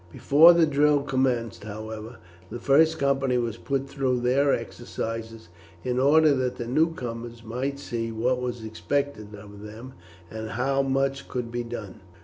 Before 0.11 0.51
the 0.53 0.65
drill 0.65 1.03
commenced, 1.03 1.63
however, 1.63 2.17
the 2.49 2.57
first 2.59 2.97
company 2.97 3.37
were 3.37 3.51
put 3.51 3.87
through 3.87 4.21
their 4.21 4.51
exercises 4.51 5.49
in 5.83 5.99
order 5.99 6.33
that 6.33 6.55
the 6.55 6.65
newcomers 6.65 7.43
might 7.43 7.77
see 7.77 8.11
what 8.11 8.41
was 8.41 8.63
expected 8.63 9.35
of 9.35 9.61
them, 9.61 9.93
and 10.31 10.49
how 10.57 10.81
much 10.81 11.27
could 11.27 11.51
be 11.51 11.63
done. 11.63 11.99